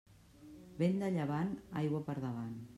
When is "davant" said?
2.27-2.61